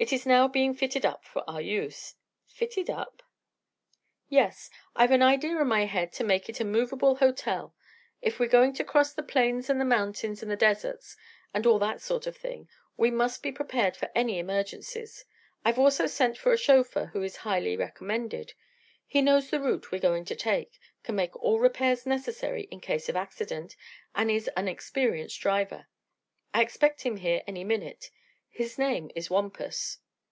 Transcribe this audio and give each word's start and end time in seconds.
It 0.00 0.14
is 0.14 0.24
now 0.24 0.48
being 0.48 0.72
fitted 0.72 1.04
up 1.04 1.26
for 1.26 1.44
our 1.46 1.60
use." 1.60 2.14
"Fitted 2.46 2.88
up?" 2.88 3.22
"Yes. 4.30 4.70
I've 4.96 5.10
an 5.10 5.20
idea 5.20 5.60
in 5.60 5.68
my 5.68 5.84
head 5.84 6.10
to 6.14 6.24
make 6.24 6.48
it 6.48 6.58
a 6.58 6.64
movable 6.64 7.16
hotel. 7.16 7.74
If 8.22 8.40
we're 8.40 8.48
going 8.48 8.72
to 8.76 8.82
cross 8.82 9.12
the 9.12 9.22
plains 9.22 9.68
and 9.68 9.78
the 9.78 9.84
mountains 9.84 10.40
and 10.42 10.50
the 10.50 10.56
deserts, 10.56 11.18
and 11.52 11.66
all 11.66 11.78
that 11.80 12.00
sort 12.00 12.26
of 12.26 12.34
thing, 12.34 12.66
we 12.96 13.10
must 13.10 13.42
be 13.42 13.52
prepared 13.52 13.94
for 13.94 14.08
any 14.14 14.38
emergencies. 14.38 15.26
I've 15.66 15.78
also 15.78 16.06
sent 16.06 16.38
for 16.38 16.50
a 16.54 16.56
chauffeur 16.56 17.10
who 17.12 17.22
is 17.22 17.36
highly 17.36 17.76
recommended. 17.76 18.54
He 19.06 19.20
knows 19.20 19.50
the 19.50 19.60
route 19.60 19.92
we're 19.92 19.98
going 20.00 20.24
to 20.24 20.34
take; 20.34 20.80
can 21.02 21.14
make 21.14 21.36
all 21.36 21.60
repairs 21.60 22.06
necessary 22.06 22.62
in 22.70 22.80
case 22.80 23.10
of 23.10 23.16
accident, 23.16 23.76
and 24.14 24.30
is 24.30 24.48
an 24.56 24.66
experienced 24.66 25.42
driver. 25.42 25.88
I 26.54 26.62
expect 26.62 27.02
him 27.02 27.18
here 27.18 27.42
any 27.46 27.64
minute. 27.64 28.10
His 28.52 28.76
name 28.78 29.12
is 29.14 29.30
Wampus." 29.30 29.98